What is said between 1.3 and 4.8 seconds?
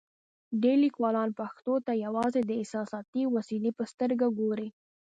پښتو ته یوازې د احساساتي وسیلې په سترګه ګوري.